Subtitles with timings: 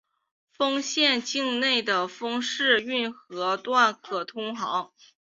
[0.51, 4.91] 丰县境内的丰沛运河段可通航。